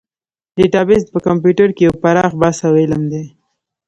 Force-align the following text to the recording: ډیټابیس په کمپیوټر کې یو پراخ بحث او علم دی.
ډیټابیس 0.57 1.03
په 1.13 1.19
کمپیوټر 1.27 1.69
کې 1.75 1.83
یو 1.87 1.93
پراخ 2.01 2.31
بحث 2.41 2.59
او 2.67 2.73
علم 2.81 3.01
دی. 3.11 3.23